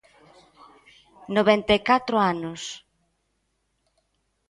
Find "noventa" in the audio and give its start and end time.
1.35-1.71